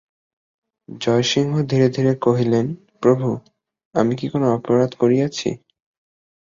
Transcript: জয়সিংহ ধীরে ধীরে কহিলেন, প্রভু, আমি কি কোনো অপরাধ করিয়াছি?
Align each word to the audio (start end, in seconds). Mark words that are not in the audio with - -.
জয়সিংহ 0.89 1.53
ধীরে 1.61 1.87
ধীরে 1.89 2.13
কহিলেন, 2.15 2.65
প্রভু, 3.01 3.27
আমি 3.95 4.13
কি 4.15 4.25
কোনো 4.29 4.45
অপরাধ 4.53 4.91
করিয়াছি? 4.95 5.49